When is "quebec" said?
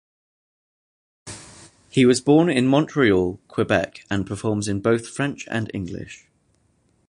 3.47-4.03